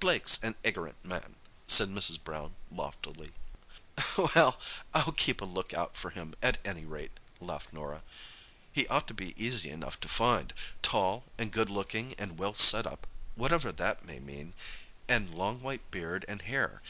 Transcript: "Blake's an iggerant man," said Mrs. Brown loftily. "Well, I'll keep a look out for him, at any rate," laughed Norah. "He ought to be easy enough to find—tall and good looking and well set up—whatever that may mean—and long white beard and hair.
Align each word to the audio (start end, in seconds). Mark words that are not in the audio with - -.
"Blake's 0.00 0.42
an 0.42 0.54
iggerant 0.64 1.04
man," 1.04 1.36
said 1.66 1.88
Mrs. 1.90 2.18
Brown 2.24 2.54
loftily. 2.70 3.32
"Well, 4.16 4.58
I'll 4.94 5.12
keep 5.12 5.42
a 5.42 5.44
look 5.44 5.74
out 5.74 5.98
for 5.98 6.08
him, 6.08 6.34
at 6.40 6.56
any 6.64 6.86
rate," 6.86 7.12
laughed 7.40 7.74
Norah. 7.74 8.02
"He 8.72 8.88
ought 8.88 9.06
to 9.08 9.12
be 9.12 9.34
easy 9.36 9.68
enough 9.68 10.00
to 10.00 10.08
find—tall 10.08 11.24
and 11.36 11.52
good 11.52 11.68
looking 11.68 12.14
and 12.14 12.38
well 12.38 12.54
set 12.54 12.86
up—whatever 12.86 13.70
that 13.70 14.02
may 14.06 14.18
mean—and 14.18 15.34
long 15.34 15.60
white 15.60 15.90
beard 15.90 16.24
and 16.26 16.40
hair. 16.40 16.80